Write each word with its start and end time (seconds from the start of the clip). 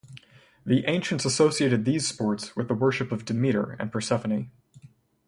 The 0.65 0.83
ancients 0.87 1.25
associated 1.25 1.85
these 1.85 2.07
sports 2.07 2.55
with 2.55 2.67
the 2.67 2.73
worship 2.73 3.11
of 3.11 3.23
Demeter 3.23 3.75
and 3.79 3.91
Persephone. 3.91 4.49